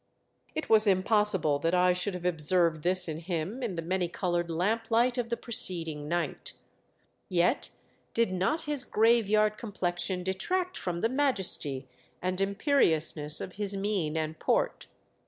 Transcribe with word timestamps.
It 0.55 0.67
was 0.67 0.87
impossible 0.87 1.59
that 1.59 1.75
I 1.75 1.93
should 1.93 2.15
have 2.15 2.25
observed 2.25 2.81
this 2.81 3.07
in 3.07 3.19
him 3.19 3.61
in 3.61 3.75
the 3.75 3.83
mani 3.83 4.07
coloured 4.07 4.49
lamplight 4.49 5.15
of 5.19 5.29
the 5.29 5.37
preceding 5.37 6.07
night. 6.07 6.53
Yet 7.29 7.69
did 8.15 8.31
not 8.33 8.61
his 8.61 8.83
graveyard 8.83 9.59
complexion 9.59 10.23
detract 10.23 10.75
from 10.75 10.95
I 10.95 11.05
INSPECT 11.05 11.05
THE 11.11 11.17
FLYING 11.17 11.33
DUTCHMAN. 11.33 11.35
IO9 11.35 11.35
the 11.35 11.43
majesty 11.43 11.89
and 12.23 12.41
imperiousness 12.41 13.41
of 13.41 13.53
his 13.53 13.77
mien 13.77 14.17
and 14.17 14.39
port. 14.39 14.87